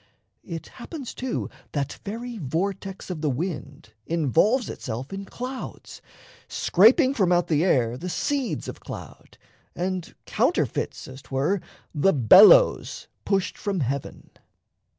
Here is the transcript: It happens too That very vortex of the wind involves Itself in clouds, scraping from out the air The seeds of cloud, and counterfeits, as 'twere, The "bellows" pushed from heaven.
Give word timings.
It 0.43 0.65
happens 0.65 1.13
too 1.13 1.47
That 1.73 1.99
very 2.03 2.39
vortex 2.39 3.11
of 3.11 3.21
the 3.21 3.29
wind 3.29 3.93
involves 4.07 4.67
Itself 4.67 5.13
in 5.13 5.25
clouds, 5.25 6.01
scraping 6.47 7.13
from 7.13 7.31
out 7.31 7.49
the 7.49 7.63
air 7.63 7.97
The 7.99 8.09
seeds 8.09 8.67
of 8.67 8.79
cloud, 8.79 9.37
and 9.75 10.15
counterfeits, 10.25 11.07
as 11.07 11.21
'twere, 11.21 11.61
The 11.93 12.13
"bellows" 12.13 13.09
pushed 13.25 13.59
from 13.59 13.81
heaven. 13.81 14.31